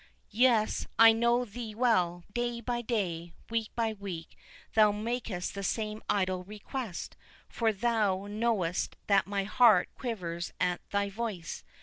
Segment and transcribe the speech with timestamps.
[0.33, 4.35] "Yes, I know thee well; day by day, week by week,
[4.73, 7.15] thou makest the same idle request,
[7.47, 11.63] for thou knowest that my heart quivers at thy voice.